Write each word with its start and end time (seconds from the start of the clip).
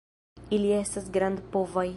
Ili 0.57 0.71
estas 0.79 1.11
grandpovaj. 1.19 1.89